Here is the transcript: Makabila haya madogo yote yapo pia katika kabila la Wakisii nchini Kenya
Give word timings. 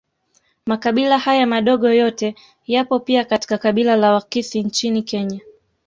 Makabila 0.65 1.19
haya 1.19 1.47
madogo 1.47 1.89
yote 1.89 2.35
yapo 2.67 2.99
pia 2.99 3.25
katika 3.25 3.57
kabila 3.57 3.95
la 3.95 4.13
Wakisii 4.13 4.63
nchini 4.63 5.01
Kenya 5.03 5.39